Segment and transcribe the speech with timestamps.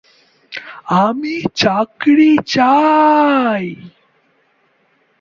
[0.99, 3.65] আমি চাকরি চাই।